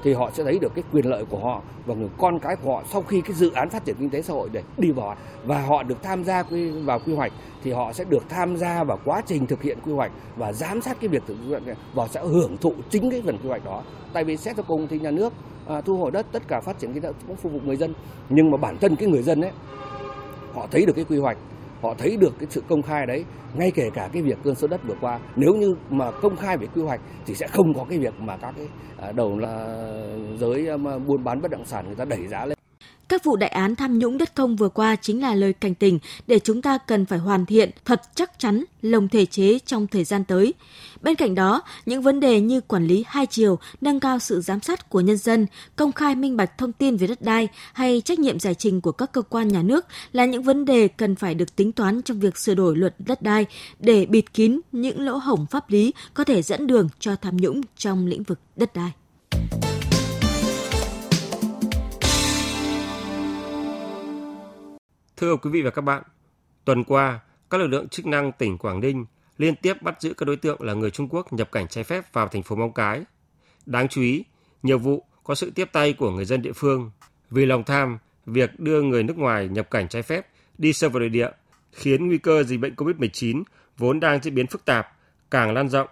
thì 0.07 0.13
họ 0.13 0.31
sẽ 0.35 0.45
thấy 0.45 0.59
được 0.59 0.75
cái 0.75 0.85
quyền 0.93 1.07
lợi 1.07 1.25
của 1.25 1.39
họ 1.39 1.63
và 1.87 1.95
người 1.95 2.09
con 2.19 2.39
cái 2.39 2.57
của 2.57 2.75
họ 2.75 2.83
sau 2.93 3.03
khi 3.03 3.21
cái 3.21 3.33
dự 3.33 3.51
án 3.53 3.71
phát 3.71 3.85
triển 3.85 3.97
kinh 3.99 4.11
tế 4.11 4.23
xã 4.23 4.33
hội 4.33 4.49
để 4.53 4.63
đi 4.79 4.91
vào 4.91 5.17
và 5.45 5.61
họ 5.61 5.83
được 5.83 6.03
tham 6.03 6.25
gia 6.25 6.43
vào 6.85 6.99
quy 6.99 7.15
hoạch 7.15 7.33
thì 7.65 7.73
họ 7.73 7.93
sẽ 7.93 8.05
được 8.05 8.29
tham 8.29 8.57
gia 8.57 8.85
vào 8.85 8.99
quá 9.05 9.23
trình 9.27 9.47
thực 9.47 9.63
hiện 9.63 9.79
quy 9.85 9.93
hoạch 9.93 10.13
và 10.37 10.53
giám 10.53 10.83
sát 10.83 10.97
cái 11.01 11.09
việc 11.09 11.23
thực 11.27 11.37
hiện 11.49 11.63
và 11.95 12.09
sẽ 12.09 12.21
hưởng 12.23 12.57
thụ 12.57 12.73
chính 12.91 13.11
cái 13.11 13.23
phần 13.27 13.39
quy 13.39 13.49
hoạch 13.49 13.65
đó. 13.65 13.83
Tại 14.13 14.25
vì 14.25 14.37
xét 14.37 14.57
cho 14.57 14.63
cùng 14.63 14.87
thì 14.89 14.99
nhà 14.99 15.11
nước 15.11 15.33
à, 15.67 15.81
thu 15.81 15.97
hồi 15.97 16.11
đất 16.11 16.27
tất 16.33 16.43
cả 16.49 16.61
phát 16.61 16.79
triển 16.79 16.93
kinh 16.93 17.03
tế 17.03 17.13
cũng 17.27 17.37
phục 17.37 17.53
vụ 17.53 17.61
người 17.65 17.77
dân 17.77 17.95
nhưng 18.29 18.51
mà 18.51 18.57
bản 18.57 18.79
thân 18.79 18.97
cái 18.97 19.09
người 19.09 19.23
dân 19.23 19.41
ấy 19.41 19.53
họ 20.55 20.67
thấy 20.71 20.87
được 20.87 20.93
cái 20.97 21.05
quy 21.09 21.19
hoạch 21.19 21.39
họ 21.87 21.95
thấy 21.99 22.17
được 22.17 22.35
cái 22.39 22.47
sự 22.51 22.63
công 22.69 22.83
khai 22.83 23.07
đấy, 23.07 23.25
ngay 23.55 23.71
kể 23.71 23.91
cả 23.95 24.09
cái 24.13 24.23
việc 24.23 24.39
cơn 24.45 24.55
sốt 24.55 24.71
đất 24.71 24.81
vừa 24.89 24.95
qua. 25.01 25.21
Nếu 25.37 25.55
như 25.55 25.77
mà 25.91 26.11
công 26.11 26.37
khai 26.37 26.57
về 26.57 26.67
quy 26.75 26.83
hoạch 26.83 27.01
thì 27.27 27.35
sẽ 27.35 27.47
không 27.47 27.75
có 27.75 27.85
cái 27.89 27.99
việc 27.99 28.21
mà 28.21 28.37
các 28.37 28.55
cái 28.57 28.69
à, 28.97 29.13
đầu 29.13 29.39
là 29.39 29.49
à, 29.49 29.77
giới 30.39 30.69
à, 30.69 30.77
buôn 31.07 31.25
bán 31.25 31.43
bất 31.43 31.51
động 31.51 31.65
sản 31.65 31.87
người 31.87 31.95
ta 31.95 32.05
đẩy 32.05 32.27
giá 32.27 32.47
lên 32.47 32.56
các 33.09 33.25
vụ 33.25 33.37
đại 33.37 33.51
án 33.51 33.77
tham 33.77 33.99
nhũng 33.99 34.19
đất 34.19 34.35
công 34.35 34.57
vừa 34.57 34.69
qua 34.69 34.97
chính 34.97 35.23
là 35.23 35.35
lời 35.35 35.53
cảnh 35.53 35.75
tỉnh 35.75 35.99
để 36.27 36.39
chúng 36.39 36.63
ta 36.63 36.79
cần 36.79 37.07
phải 37.07 37.19
hoàn 37.19 37.47
thiện 37.47 37.71
thật 37.85 38.03
chắc 38.15 38.39
chắn 38.39 38.65
lồng 38.83 39.09
thể 39.09 39.27
chế 39.27 39.59
trong 39.59 39.87
thời 39.87 40.05
gian 40.05 40.25
tới. 40.25 40.55
Bên 41.03 41.15
cạnh 41.15 41.35
đó, 41.35 41.63
những 41.87 42.03
vấn 42.03 42.21
đề 42.21 42.41
như 42.41 42.61
quản 42.61 42.87
lý 42.87 43.05
hai 43.07 43.27
chiều, 43.27 43.59
nâng 43.81 44.01
cao 44.01 44.19
sự 44.19 44.41
giám 44.41 44.61
sát 44.61 44.91
của 44.91 45.01
nhân 45.01 45.17
dân, 45.17 45.47
công 45.77 45.93
khai 45.93 46.15
minh 46.15 46.37
bạch 46.37 46.59
thông 46.59 46.73
tin 46.73 46.97
về 46.97 47.07
đất 47.07 47.23
đai 47.23 47.49
hay 47.73 48.01
trách 48.01 48.19
nhiệm 48.19 48.41
giải 48.41 48.55
trình 48.55 48.81
của 48.81 48.93
các 48.93 49.13
cơ 49.13 49.23
quan 49.23 49.49
nhà 49.49 49.63
nước 49.63 49.87
là 50.13 50.25
những 50.25 50.43
vấn 50.43 50.65
đề 50.65 50.89
cần 50.89 51.15
phải 51.15 51.35
được 51.35 51.57
tính 51.57 51.73
toán 51.73 52.03
trong 52.03 52.21
việc 52.21 52.39
sửa 52.39 52.55
đổi 52.55 52.77
luật 52.77 52.95
đất 52.99 53.23
đai 53.23 53.47
để 53.79 54.07
bịt 54.07 54.35
kín 54.35 54.61
những 54.73 55.01
lỗ 55.01 55.17
hổng 55.17 55.47
pháp 55.51 55.71
lý 55.71 55.93
có 56.15 56.25
thể 56.25 56.43
dẫn 56.43 56.67
đường 56.67 56.89
cho 56.99 57.17
tham 57.17 57.37
nhũng 57.37 57.61
trong 57.77 58.07
lĩnh 58.07 58.23
vực 58.23 58.39
đất 58.57 58.75
đai. 58.75 58.93
Thưa 65.17 65.37
quý 65.37 65.51
vị 65.51 65.63
và 65.63 65.71
các 65.71 65.83
bạn, 65.83 66.03
tuần 66.65 66.85
qua, 66.85 67.21
các 67.51 67.59
lực 67.59 67.67
lượng 67.67 67.89
chức 67.89 68.07
năng 68.07 68.33
tỉnh 68.33 68.59
Quảng 68.59 68.81
Ninh 68.81 69.07
liên 69.39 69.57
tiếp 69.57 69.83
bắt 69.83 70.01
giữ 70.01 70.15
các 70.15 70.25
đối 70.25 70.37
tượng 70.37 70.63
là 70.63 70.75
người 70.75 70.91
Trung 70.91 71.09
Quốc 71.09 71.33
nhập 71.33 71.53
cảnh 71.53 71.69
trái 71.69 71.85
phép 71.85 72.13
vào 72.13 72.29
thành 72.29 72.43
phố 72.43 72.57
Móng 72.57 72.73
Cái. 72.73 73.05
Đáng 73.67 73.89
chú 73.89 74.01
ý, 74.01 74.25
nhiều 74.63 74.79
vụ 74.79 75.05
có 75.25 75.35
sự 75.35 75.51
tiếp 75.51 75.69
tay 75.73 75.93
của 75.93 76.11
người 76.11 76.25
dân 76.25 76.43
địa 76.43 76.53
phương 76.53 76.91
vì 77.31 77.47
lòng 77.47 77.65
tham 77.65 77.99
việc 78.27 78.61
đưa 78.61 78.83
người 78.83 79.03
nước 79.03 79.19
ngoài 79.19 79.49
nhập 79.49 79.71
cảnh 79.71 79.89
trái 79.89 80.03
phép 80.03 80.27
đi 80.59 80.73
sâu 80.73 80.91
vào 80.91 81.01
nội 81.01 81.09
địa 81.09 81.29
khiến 81.73 82.07
nguy 82.07 82.19
cơ 82.19 82.43
dịch 82.43 82.61
bệnh 82.61 82.75
COVID-19 82.75 83.43
vốn 83.77 84.01
đang 84.01 84.23
diễn 84.23 84.35
biến 84.35 84.47
phức 84.47 84.65
tạp 84.65 84.89
càng 85.31 85.55
lan 85.55 85.69
rộng. 85.69 85.89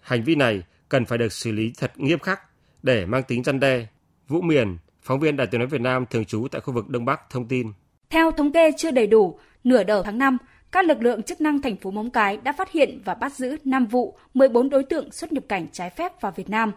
Hành 0.00 0.24
vi 0.24 0.34
này 0.34 0.62
cần 0.88 1.04
phải 1.04 1.18
được 1.18 1.32
xử 1.32 1.52
lý 1.52 1.72
thật 1.78 1.92
nghiêm 1.96 2.18
khắc 2.18 2.40
để 2.82 3.06
mang 3.06 3.22
tính 3.22 3.44
răn 3.44 3.60
đe. 3.60 3.86
Vũ 4.28 4.40
Miền, 4.40 4.78
phóng 5.02 5.20
viên 5.20 5.36
Đài 5.36 5.46
Tiếng 5.46 5.58
nói 5.58 5.68
Việt 5.68 5.80
Nam 5.80 6.06
thường 6.06 6.24
trú 6.24 6.48
tại 6.50 6.60
khu 6.60 6.74
vực 6.74 6.88
Đông 6.88 7.04
Bắc 7.04 7.30
thông 7.30 7.48
tin. 7.48 7.72
Theo 8.10 8.30
thống 8.30 8.52
kê 8.52 8.72
chưa 8.72 8.90
đầy 8.90 9.06
đủ, 9.06 9.38
nửa 9.64 9.84
đầu 9.84 10.02
tháng 10.02 10.18
5, 10.18 10.38
các 10.72 10.84
lực 10.84 11.02
lượng 11.02 11.22
chức 11.22 11.40
năng 11.40 11.62
thành 11.62 11.76
phố 11.76 11.90
Móng 11.90 12.10
Cái 12.10 12.36
đã 12.36 12.52
phát 12.52 12.72
hiện 12.72 13.00
và 13.04 13.14
bắt 13.14 13.32
giữ 13.32 13.56
5 13.64 13.86
vụ 13.86 14.18
14 14.34 14.68
đối 14.68 14.84
tượng 14.84 15.12
xuất 15.12 15.32
nhập 15.32 15.44
cảnh 15.48 15.66
trái 15.72 15.90
phép 15.90 16.20
vào 16.20 16.32
Việt 16.36 16.50
Nam. 16.50 16.72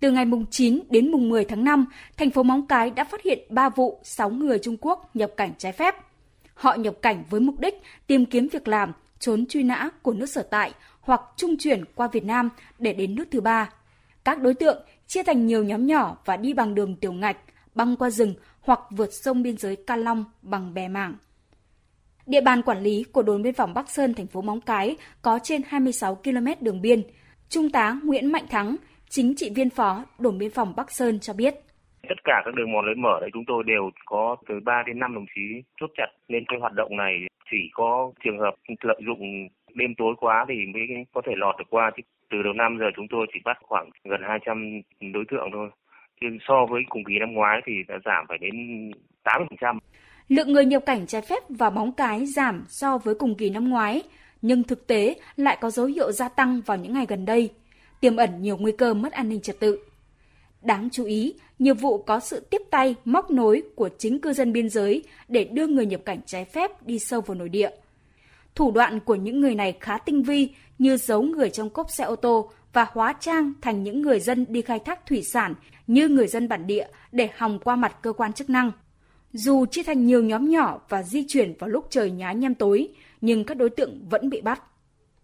Từ 0.00 0.10
ngày 0.10 0.24
mùng 0.24 0.46
9 0.50 0.80
đến 0.90 1.10
mùng 1.10 1.28
10 1.28 1.44
tháng 1.44 1.64
5, 1.64 1.86
thành 2.16 2.30
phố 2.30 2.42
Móng 2.42 2.66
Cái 2.66 2.90
đã 2.90 3.04
phát 3.04 3.22
hiện 3.22 3.38
3 3.48 3.68
vụ 3.68 4.00
6 4.02 4.30
người 4.30 4.58
Trung 4.58 4.76
Quốc 4.80 5.16
nhập 5.16 5.30
cảnh 5.36 5.52
trái 5.58 5.72
phép. 5.72 5.94
Họ 6.54 6.74
nhập 6.74 6.94
cảnh 7.02 7.24
với 7.30 7.40
mục 7.40 7.60
đích 7.60 7.82
tìm 8.06 8.26
kiếm 8.26 8.48
việc 8.48 8.68
làm, 8.68 8.92
trốn 9.18 9.46
truy 9.46 9.62
nã 9.62 9.90
của 10.02 10.12
nước 10.12 10.26
sở 10.26 10.42
tại 10.42 10.72
hoặc 11.00 11.20
trung 11.36 11.56
chuyển 11.58 11.84
qua 11.94 12.08
Việt 12.12 12.24
Nam 12.24 12.48
để 12.78 12.92
đến 12.92 13.14
nước 13.14 13.24
thứ 13.30 13.40
ba. 13.40 13.70
Các 14.24 14.40
đối 14.40 14.54
tượng 14.54 14.82
chia 15.06 15.22
thành 15.22 15.46
nhiều 15.46 15.64
nhóm 15.64 15.86
nhỏ 15.86 16.16
và 16.24 16.36
đi 16.36 16.52
bằng 16.52 16.74
đường 16.74 16.96
tiểu 16.96 17.12
ngạch, 17.12 17.36
băng 17.74 17.96
qua 17.96 18.10
rừng 18.10 18.34
hoặc 18.64 18.80
vượt 18.90 19.12
sông 19.12 19.42
biên 19.42 19.56
giới 19.56 19.76
Ca 19.86 19.96
Long 19.96 20.24
bằng 20.42 20.74
bè 20.74 20.88
mảng. 20.88 21.14
Địa 22.26 22.40
bàn 22.40 22.62
quản 22.62 22.82
lý 22.82 23.04
của 23.12 23.22
đồn 23.22 23.42
biên 23.42 23.54
phòng 23.54 23.74
Bắc 23.74 23.90
Sơn, 23.90 24.14
thành 24.14 24.26
phố 24.26 24.42
Móng 24.42 24.60
Cái 24.60 24.96
có 25.22 25.38
trên 25.42 25.62
26 25.68 26.14
km 26.14 26.46
đường 26.60 26.80
biên. 26.80 27.02
Trung 27.48 27.70
tá 27.70 27.96
Nguyễn 28.04 28.32
Mạnh 28.32 28.46
Thắng, 28.50 28.76
chính 29.08 29.34
trị 29.36 29.50
viên 29.54 29.70
phó 29.70 30.04
đồn 30.18 30.38
biên 30.38 30.50
phòng 30.50 30.72
Bắc 30.76 30.90
Sơn 30.90 31.20
cho 31.20 31.32
biết. 31.32 31.54
Tất 32.08 32.18
cả 32.24 32.42
các 32.44 32.54
đường 32.54 32.72
mòn 32.72 32.84
lối 32.86 32.94
mở 32.94 33.18
đấy 33.20 33.30
chúng 33.32 33.44
tôi 33.46 33.62
đều 33.66 33.90
có 34.06 34.36
từ 34.48 34.54
3 34.64 34.82
đến 34.86 34.98
5 34.98 35.14
đồng 35.14 35.26
chí 35.34 35.40
chốt 35.80 35.90
chặt 35.96 36.06
nên 36.28 36.44
cái 36.48 36.58
hoạt 36.60 36.72
động 36.72 36.96
này 36.96 37.14
chỉ 37.50 37.58
có 37.72 38.12
trường 38.24 38.38
hợp 38.38 38.54
lợi 38.82 39.00
dụng 39.06 39.48
đêm 39.74 39.94
tối 39.98 40.14
quá 40.20 40.44
thì 40.48 40.54
mới 40.74 40.82
có 41.12 41.22
thể 41.26 41.32
lọt 41.36 41.56
được 41.58 41.64
qua 41.70 41.90
chứ 41.96 42.02
từ 42.30 42.42
đầu 42.42 42.52
năm 42.52 42.78
giờ 42.80 42.86
chúng 42.96 43.06
tôi 43.10 43.26
chỉ 43.32 43.40
bắt 43.44 43.56
khoảng 43.62 43.90
gần 44.04 44.20
200 44.28 44.80
đối 45.12 45.24
tượng 45.30 45.48
thôi. 45.52 45.70
Nhưng 46.20 46.38
so 46.48 46.66
với 46.70 46.82
cùng 46.88 47.04
kỳ 47.04 47.14
năm 47.20 47.32
ngoái 47.32 47.60
thì 47.66 47.72
đã 47.88 47.94
giảm 48.04 48.24
phải 48.28 48.38
đến 48.38 48.90
80%. 49.24 49.78
Lượng 50.28 50.52
người 50.52 50.64
nhập 50.64 50.82
cảnh 50.86 51.06
trái 51.06 51.22
phép 51.22 51.42
vào 51.48 51.70
bóng 51.70 51.92
cái 51.92 52.26
giảm 52.26 52.64
so 52.68 52.98
với 52.98 53.14
cùng 53.14 53.34
kỳ 53.34 53.50
năm 53.50 53.68
ngoái, 53.68 54.02
nhưng 54.42 54.62
thực 54.62 54.86
tế 54.86 55.14
lại 55.36 55.58
có 55.60 55.70
dấu 55.70 55.86
hiệu 55.86 56.12
gia 56.12 56.28
tăng 56.28 56.60
vào 56.66 56.76
những 56.76 56.92
ngày 56.92 57.06
gần 57.08 57.24
đây, 57.24 57.50
tiềm 58.00 58.16
ẩn 58.16 58.42
nhiều 58.42 58.56
nguy 58.56 58.72
cơ 58.72 58.94
mất 58.94 59.12
an 59.12 59.28
ninh 59.28 59.40
trật 59.40 59.60
tự. 59.60 59.78
Đáng 60.62 60.88
chú 60.92 61.04
ý, 61.04 61.34
nhiều 61.58 61.74
vụ 61.74 62.02
có 62.02 62.20
sự 62.20 62.40
tiếp 62.50 62.62
tay, 62.70 62.94
móc 63.04 63.30
nối 63.30 63.62
của 63.76 63.88
chính 63.98 64.20
cư 64.20 64.32
dân 64.32 64.52
biên 64.52 64.68
giới 64.68 65.02
để 65.28 65.44
đưa 65.44 65.66
người 65.66 65.86
nhập 65.86 66.00
cảnh 66.04 66.18
trái 66.26 66.44
phép 66.44 66.70
đi 66.82 66.98
sâu 66.98 67.20
vào 67.20 67.34
nội 67.34 67.48
địa. 67.48 67.70
Thủ 68.54 68.70
đoạn 68.70 69.00
của 69.00 69.14
những 69.14 69.40
người 69.40 69.54
này 69.54 69.76
khá 69.80 69.98
tinh 69.98 70.22
vi 70.22 70.48
như 70.78 70.96
giấu 70.96 71.22
người 71.22 71.50
trong 71.50 71.70
cốp 71.70 71.90
xe 71.90 72.04
ô 72.04 72.16
tô 72.16 72.50
và 72.72 72.86
hóa 72.92 73.14
trang 73.20 73.52
thành 73.62 73.82
những 73.82 74.02
người 74.02 74.20
dân 74.20 74.46
đi 74.48 74.62
khai 74.62 74.78
thác 74.78 75.06
thủy 75.06 75.22
sản 75.22 75.54
như 75.86 76.08
người 76.08 76.26
dân 76.26 76.48
bản 76.48 76.66
địa 76.66 76.86
để 77.12 77.28
hòng 77.36 77.58
qua 77.64 77.76
mặt 77.76 77.96
cơ 78.02 78.12
quan 78.12 78.32
chức 78.32 78.50
năng. 78.50 78.72
Dù 79.32 79.66
chia 79.66 79.82
thành 79.82 80.06
nhiều 80.06 80.22
nhóm 80.22 80.50
nhỏ 80.50 80.80
và 80.88 81.02
di 81.02 81.24
chuyển 81.28 81.54
vào 81.58 81.70
lúc 81.70 81.86
trời 81.90 82.10
nhá 82.10 82.32
nhem 82.32 82.54
tối, 82.54 82.88
nhưng 83.20 83.44
các 83.44 83.56
đối 83.56 83.70
tượng 83.70 84.06
vẫn 84.10 84.30
bị 84.30 84.40
bắt. 84.40 84.62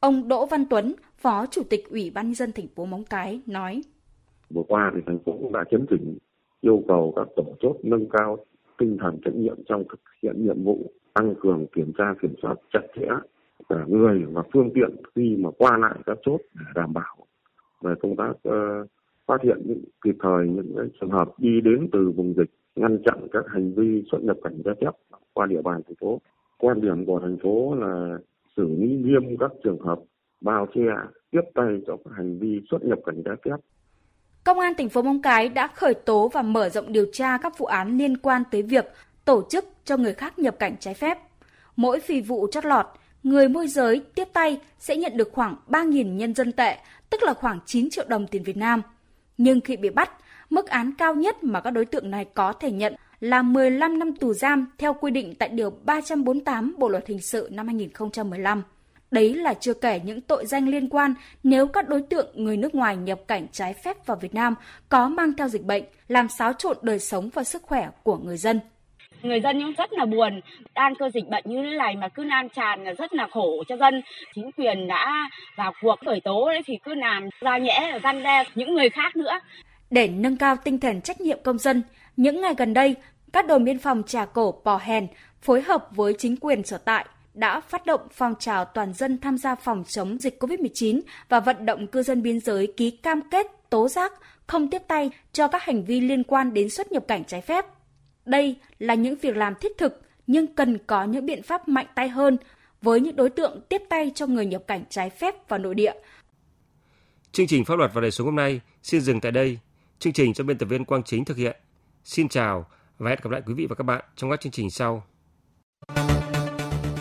Ông 0.00 0.28
Đỗ 0.28 0.46
Văn 0.46 0.64
Tuấn, 0.70 0.94
Phó 1.16 1.46
Chủ 1.46 1.62
tịch 1.70 1.90
Ủy 1.90 2.10
ban 2.10 2.26
nhân 2.26 2.34
dân 2.34 2.52
thành 2.52 2.68
phố 2.68 2.84
Móng 2.84 3.04
Cái 3.10 3.40
nói: 3.46 3.82
Vừa 4.50 4.62
qua 4.68 4.92
thì 4.94 5.00
thành 5.06 5.18
phố 5.18 5.32
cũng 5.32 5.52
đã 5.52 5.64
chấn 5.70 5.86
chỉnh 5.90 6.18
yêu 6.60 6.82
cầu 6.88 7.12
các 7.16 7.28
tổ 7.36 7.44
chốt 7.60 7.76
nâng 7.82 8.08
cao 8.10 8.38
tinh 8.78 8.96
thần 9.00 9.20
trách 9.24 9.34
nhiệm 9.34 9.56
trong 9.68 9.84
thực 9.90 10.00
hiện 10.22 10.46
nhiệm 10.46 10.64
vụ, 10.64 10.92
tăng 11.14 11.34
cường 11.40 11.66
kiểm 11.66 11.92
tra 11.98 12.14
kiểm 12.22 12.34
soát 12.42 12.54
chặt 12.72 12.82
chẽ 12.96 13.06
cả 13.68 13.84
người 13.88 14.24
và 14.32 14.42
phương 14.52 14.70
tiện 14.74 14.96
khi 15.14 15.36
mà 15.38 15.50
qua 15.58 15.78
lại 15.78 15.98
các 16.06 16.18
chốt 16.22 16.40
để 16.54 16.64
đảm 16.74 16.92
bảo 16.92 17.16
về 17.80 17.94
công 18.02 18.16
tác 18.16 18.30
uh, 18.30 18.88
phát 19.30 19.42
hiện 19.42 19.58
những 19.64 19.84
kịp 20.04 20.16
thời 20.22 20.48
những 20.48 20.72
cái 20.76 20.86
trường 21.00 21.10
hợp 21.10 21.28
đi 21.38 21.60
đến 21.64 21.88
từ 21.92 22.12
vùng 22.16 22.34
dịch 22.36 22.50
ngăn 22.76 22.98
chặn 23.04 23.26
các 23.32 23.44
hành 23.54 23.74
vi 23.74 24.04
xuất 24.12 24.18
nhập 24.22 24.36
cảnh 24.44 24.62
trái 24.64 24.74
phép 24.80 24.90
qua 25.32 25.46
địa 25.46 25.62
bàn 25.62 25.80
thành 25.86 25.96
phố. 26.00 26.20
Quan 26.58 26.80
điểm 26.80 27.06
của 27.06 27.20
thành 27.20 27.36
phố 27.42 27.74
là 27.74 28.18
xử 28.56 28.68
lý 28.78 28.86
nghiêm 28.86 29.36
các 29.40 29.50
trường 29.64 29.80
hợp 29.80 29.98
bao 30.40 30.66
che 30.74 30.80
tiếp 31.30 31.40
tay 31.54 31.80
cho 31.86 31.96
các 32.04 32.14
hành 32.16 32.38
vi 32.38 32.60
xuất 32.70 32.84
nhập 32.84 32.98
cảnh 33.06 33.22
trái 33.24 33.34
phép. 33.44 33.56
Công 34.44 34.58
an 34.58 34.72
thành 34.78 34.88
phố 34.88 35.02
Móng 35.02 35.22
Cái 35.22 35.48
đã 35.48 35.66
khởi 35.66 35.94
tố 35.94 36.28
và 36.28 36.42
mở 36.42 36.68
rộng 36.68 36.92
điều 36.92 37.06
tra 37.12 37.38
các 37.38 37.58
vụ 37.58 37.66
án 37.66 37.98
liên 37.98 38.16
quan 38.16 38.42
tới 38.50 38.62
việc 38.62 38.86
tổ 39.24 39.42
chức 39.50 39.64
cho 39.84 39.96
người 39.96 40.12
khác 40.12 40.38
nhập 40.38 40.58
cảnh 40.58 40.76
trái 40.80 40.94
phép. 40.94 41.18
Mỗi 41.76 42.00
phi 42.00 42.20
vụ 42.20 42.46
chót 42.50 42.64
lọt, 42.64 42.86
người 43.22 43.48
môi 43.48 43.66
giới 43.66 44.02
tiếp 44.14 44.28
tay 44.32 44.60
sẽ 44.78 44.96
nhận 44.96 45.16
được 45.16 45.28
khoảng 45.32 45.56
3.000 45.68 46.16
nhân 46.16 46.34
dân 46.34 46.52
tệ, 46.52 46.76
tức 47.10 47.22
là 47.22 47.34
khoảng 47.34 47.58
9 47.66 47.90
triệu 47.90 48.04
đồng 48.08 48.26
tiền 48.26 48.42
Việt 48.42 48.56
Nam. 48.56 48.82
Nhưng 49.42 49.60
khi 49.60 49.76
bị 49.76 49.90
bắt, 49.90 50.10
mức 50.50 50.68
án 50.68 50.92
cao 50.98 51.14
nhất 51.14 51.44
mà 51.44 51.60
các 51.60 51.70
đối 51.70 51.84
tượng 51.84 52.10
này 52.10 52.24
có 52.34 52.52
thể 52.52 52.70
nhận 52.70 52.94
là 53.20 53.42
15 53.42 53.98
năm 53.98 54.14
tù 54.16 54.34
giam 54.34 54.66
theo 54.78 54.94
quy 54.94 55.10
định 55.10 55.34
tại 55.34 55.48
Điều 55.48 55.70
348 55.84 56.74
Bộ 56.78 56.88
Luật 56.88 57.06
Hình 57.06 57.20
sự 57.20 57.48
năm 57.52 57.66
2015. 57.66 58.62
Đấy 59.10 59.34
là 59.34 59.54
chưa 59.54 59.74
kể 59.74 60.00
những 60.04 60.20
tội 60.20 60.46
danh 60.46 60.68
liên 60.68 60.88
quan 60.88 61.14
nếu 61.42 61.66
các 61.66 61.88
đối 61.88 62.02
tượng 62.02 62.26
người 62.34 62.56
nước 62.56 62.74
ngoài 62.74 62.96
nhập 62.96 63.20
cảnh 63.28 63.46
trái 63.52 63.74
phép 63.84 64.06
vào 64.06 64.16
Việt 64.16 64.34
Nam 64.34 64.54
có 64.88 65.08
mang 65.08 65.32
theo 65.36 65.48
dịch 65.48 65.64
bệnh, 65.64 65.84
làm 66.08 66.28
xáo 66.38 66.52
trộn 66.52 66.76
đời 66.82 66.98
sống 66.98 67.30
và 67.34 67.44
sức 67.44 67.62
khỏe 67.62 67.88
của 68.02 68.16
người 68.16 68.36
dân. 68.36 68.60
Người 69.22 69.40
dân 69.40 69.60
cũng 69.60 69.72
rất 69.78 69.92
là 69.92 70.04
buồn, 70.04 70.40
đang 70.74 70.94
cơ 70.94 71.10
dịch 71.14 71.28
bệnh 71.28 71.44
như 71.46 71.62
thế 71.62 71.76
này 71.76 71.96
mà 71.96 72.08
cứ 72.08 72.24
lan 72.24 72.48
tràn 72.48 72.84
là 72.84 72.92
rất 72.92 73.14
là 73.14 73.26
khổ 73.30 73.64
cho 73.68 73.76
dân. 73.76 74.02
Chính 74.34 74.50
quyền 74.52 74.88
đã 74.88 75.30
vào 75.56 75.72
cuộc 75.82 75.96
khởi 76.06 76.20
tố 76.20 76.48
đấy 76.48 76.62
thì 76.66 76.78
cứ 76.84 76.94
làm 76.94 77.28
ra 77.40 77.58
nhẽ 77.58 77.98
răn 78.02 78.22
đe 78.22 78.44
những 78.54 78.74
người 78.74 78.88
khác 78.90 79.16
nữa. 79.16 79.40
Để 79.90 80.08
nâng 80.08 80.36
cao 80.36 80.56
tinh 80.64 80.80
thần 80.80 81.00
trách 81.00 81.20
nhiệm 81.20 81.38
công 81.44 81.58
dân, 81.58 81.82
những 82.16 82.40
ngày 82.40 82.54
gần 82.56 82.74
đây, 82.74 82.94
các 83.32 83.46
đồn 83.46 83.64
biên 83.64 83.78
phòng 83.78 84.02
Trà 84.06 84.24
Cổ, 84.24 84.60
Pò 84.64 84.80
Hèn 84.82 85.06
phối 85.42 85.62
hợp 85.62 85.88
với 85.90 86.14
chính 86.18 86.36
quyền 86.36 86.64
sở 86.64 86.78
tại 86.78 87.04
đã 87.34 87.60
phát 87.60 87.86
động 87.86 88.00
phong 88.12 88.34
trào 88.38 88.64
toàn 88.64 88.92
dân 88.92 89.18
tham 89.18 89.38
gia 89.38 89.54
phòng 89.54 89.84
chống 89.88 90.18
dịch 90.18 90.42
COVID-19 90.42 91.00
và 91.28 91.40
vận 91.40 91.66
động 91.66 91.86
cư 91.86 92.02
dân 92.02 92.22
biên 92.22 92.40
giới 92.40 92.72
ký 92.76 92.90
cam 92.90 93.20
kết 93.30 93.46
tố 93.70 93.88
giác 93.88 94.12
không 94.46 94.70
tiếp 94.70 94.82
tay 94.88 95.10
cho 95.32 95.48
các 95.48 95.62
hành 95.62 95.84
vi 95.84 96.00
liên 96.00 96.24
quan 96.24 96.54
đến 96.54 96.70
xuất 96.70 96.92
nhập 96.92 97.04
cảnh 97.08 97.24
trái 97.24 97.40
phép. 97.40 97.64
Đây 98.24 98.56
là 98.78 98.94
những 98.94 99.16
việc 99.16 99.36
làm 99.36 99.54
thiết 99.60 99.72
thực 99.78 100.02
nhưng 100.26 100.54
cần 100.54 100.78
có 100.86 101.04
những 101.04 101.26
biện 101.26 101.42
pháp 101.42 101.68
mạnh 101.68 101.86
tay 101.94 102.08
hơn 102.08 102.36
với 102.82 103.00
những 103.00 103.16
đối 103.16 103.30
tượng 103.30 103.60
tiếp 103.68 103.82
tay 103.88 104.12
cho 104.14 104.26
người 104.26 104.46
nhập 104.46 104.62
cảnh 104.66 104.84
trái 104.90 105.10
phép 105.10 105.48
vào 105.48 105.58
nội 105.58 105.74
địa. 105.74 105.92
Chương 107.32 107.46
trình 107.46 107.64
pháp 107.64 107.74
luật 107.78 107.90
và 107.94 108.00
đời 108.00 108.10
sống 108.10 108.24
hôm 108.24 108.36
nay 108.36 108.60
xin 108.82 109.00
dừng 109.00 109.20
tại 109.20 109.32
đây. 109.32 109.58
Chương 109.98 110.12
trình 110.12 110.34
do 110.34 110.44
biên 110.44 110.58
tập 110.58 110.66
viên 110.66 110.84
Quang 110.84 111.02
Chính 111.02 111.24
thực 111.24 111.36
hiện. 111.36 111.56
Xin 112.04 112.28
chào 112.28 112.66
và 112.98 113.10
hẹn 113.10 113.18
gặp 113.22 113.30
lại 113.30 113.42
quý 113.46 113.54
vị 113.54 113.66
và 113.66 113.74
các 113.74 113.84
bạn 113.84 114.04
trong 114.16 114.30
các 114.30 114.40
chương 114.40 114.52
trình 114.52 114.70
sau. 114.70 115.02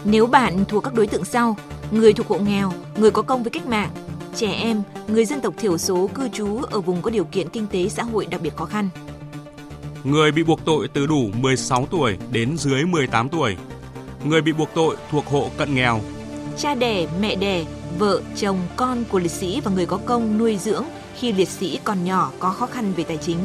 Nếu 0.06 0.28
bạn 0.28 0.66
thuộc 0.68 0.84
các 0.84 0.94
đối 0.94 1.08
tượng 1.08 1.26
sau, 1.26 1.58
người 1.92 2.14
thuộc 2.14 2.28
hộ 2.28 2.40
nghèo, 2.40 2.72
người 2.98 3.12
có 3.12 3.22
công 3.22 3.44
với 3.44 3.52
cách 3.52 3.68
mạng, 3.68 3.90
trẻ 4.36 4.52
em, 4.52 4.82
người 5.08 5.26
dân 5.26 5.42
tộc 5.42 5.54
thiểu 5.58 5.78
số 5.78 6.10
cư 6.14 6.30
trú 6.30 6.62
ở 6.62 6.82
vùng 6.82 7.02
có 7.02 7.12
điều 7.12 7.26
kiện 7.26 7.50
kinh 7.50 7.68
tế 7.68 7.90
xã 7.90 8.04
hội 8.04 8.26
đặc 8.26 8.42
biệt 8.42 8.56
khó 8.56 8.66
khăn. 8.66 8.90
Người 10.04 10.32
bị 10.32 10.44
buộc 10.44 10.66
tội 10.66 10.88
từ 10.88 11.08
đủ 11.08 11.30
16 11.34 11.88
tuổi 11.92 12.18
đến 12.32 12.58
dưới 12.58 12.86
18 12.86 13.30
tuổi. 13.30 13.56
Người 14.24 14.42
bị 14.42 14.52
buộc 14.52 14.70
tội 14.76 14.96
thuộc 15.12 15.26
hộ 15.26 15.50
cận 15.58 15.76
nghèo. 15.76 16.02
Cha 16.58 16.76
đẻ, 16.76 17.08
mẹ 17.22 17.36
đẻ, 17.36 17.66
vợ, 17.98 18.22
chồng, 18.36 18.60
con 18.76 19.04
của 19.10 19.20
liệt 19.20 19.32
sĩ 19.32 19.62
và 19.62 19.72
người 19.72 19.86
có 19.86 20.00
công 20.06 20.38
nuôi 20.38 20.58
dưỡng 20.58 20.84
khi 21.20 21.32
liệt 21.32 21.50
sĩ 21.50 21.80
còn 21.84 22.06
nhỏ 22.06 22.32
có 22.40 22.50
khó 22.50 22.66
khăn 22.66 22.94
về 22.96 23.04
tài 23.04 23.18
chính. 23.18 23.38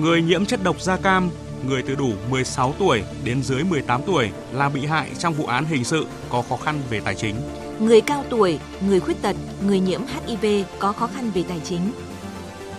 Người 0.00 0.22
nhiễm 0.22 0.46
chất 0.46 0.62
độc 0.62 0.80
da 0.80 0.96
cam, 0.96 1.30
người 1.68 1.82
từ 1.82 1.94
đủ 1.94 2.12
16 2.30 2.74
tuổi 2.78 3.02
đến 3.24 3.42
dưới 3.42 3.64
18 3.64 4.00
tuổi 4.06 4.30
là 4.52 4.68
bị 4.68 4.86
hại 4.86 5.10
trong 5.18 5.34
vụ 5.34 5.46
án 5.46 5.64
hình 5.64 5.84
sự 5.84 6.06
có 6.28 6.42
khó 6.42 6.56
khăn 6.56 6.80
về 6.90 7.00
tài 7.00 7.14
chính. 7.14 7.34
Người 7.80 8.00
cao 8.00 8.24
tuổi, 8.30 8.58
người 8.88 9.00
khuyết 9.00 9.22
tật, 9.22 9.36
người 9.66 9.80
nhiễm 9.80 10.00
HIV 10.06 10.46
có 10.78 10.92
khó 10.92 11.06
khăn 11.06 11.30
về 11.34 11.44
tài 11.48 11.60
chính. 11.64 11.92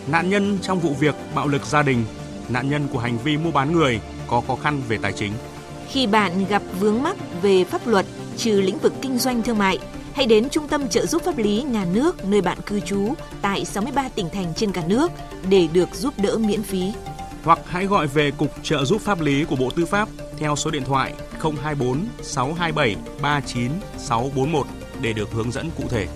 Nạn 0.08 0.30
nhân 0.30 0.58
trong 0.62 0.80
vụ 0.80 0.94
việc 1.00 1.15
bạo 1.36 1.48
lực 1.48 1.65
gia 1.65 1.84
đình, 1.84 2.04
nạn 2.50 2.70
nhân 2.70 2.88
của 2.92 3.00
hành 3.00 3.18
vi 3.18 3.38
mua 3.38 3.52
bán 3.52 3.72
người 3.72 4.00
có 4.28 4.42
khó 4.48 4.56
khăn 4.56 4.82
về 4.88 4.98
tài 5.02 5.14
chính. 5.14 5.34
Khi 5.90 6.08
bạn 6.08 6.46
gặp 6.50 6.62
vướng 6.80 7.04
mắc 7.04 7.16
về 7.42 7.64
pháp 7.64 7.88
luật 7.88 8.06
trừ 8.38 8.62
lĩnh 8.62 8.78
vực 8.78 8.94
kinh 9.02 9.18
doanh 9.18 9.42
thương 9.42 9.58
mại, 9.58 9.80
hãy 10.14 10.25
đến 10.25 10.50
Trung 10.50 10.68
tâm 10.68 10.88
trợ 10.88 11.06
giúp 11.06 11.22
pháp 11.25 11.38
lý 11.38 11.62
nhà 11.62 11.86
nước 11.94 12.25
nơi 12.25 12.42
bạn 12.42 12.58
cư 12.66 12.80
trú 12.80 13.14
tại 13.42 13.66
63 13.66 14.10
tỉnh 14.10 14.30
thành 14.34 14.54
trên 14.56 14.72
cả 14.72 14.84
nước 14.88 15.12
để 15.50 15.68
được 15.74 15.90
giúp 15.96 16.14
đỡ 16.18 16.38
miễn 16.38 16.64
phí. 16.64 16.92
Hoặc 17.44 17.60
hãy 17.66 17.86
gọi 17.86 18.08
về 18.08 18.32
Cục 18.32 18.64
Trợ 18.64 18.86
giúp 18.86 19.02
pháp 19.02 19.22
lý 19.22 19.44
của 19.44 19.56
Bộ 19.56 19.70
Tư 19.75 19.86
pháp 19.86 20.10
theo 20.38 20.56
số 20.56 20.72
điện 20.72 20.84
thoại 20.86 21.14
024 21.42 22.06
627 22.22 22.96
39641 23.22 24.68
để 25.02 25.14
được 25.14 25.32
hướng 25.32 25.52
dẫn 25.52 25.70
cụ 25.78 25.84
thể. 25.90 26.08